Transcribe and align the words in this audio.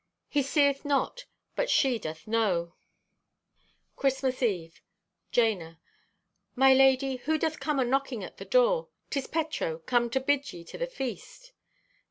He 0.29 0.41
seeth 0.41 0.83
not, 0.83 1.25
but 1.55 1.69
she 1.69 1.99
doth 1.99 2.25
know!" 2.25 2.73
(Christmas 3.95 4.41
Eve.) 4.41 4.81
(Jana) 5.31 5.79
"My 6.55 6.73
lady, 6.73 7.17
who 7.17 7.37
doth 7.37 7.59
come 7.59 7.77
a 7.77 7.85
knocking 7.85 8.23
at 8.23 8.37
the 8.37 8.45
door? 8.45 8.87
'Tis 9.11 9.27
Petro, 9.27 9.77
come 9.85 10.09
to 10.09 10.19
bid 10.19 10.53
ye 10.53 10.63
to 10.63 10.77
the 10.79 10.87
feast." 10.87 11.51